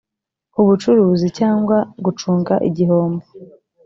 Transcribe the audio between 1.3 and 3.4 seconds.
cyangwa gucunga igihombo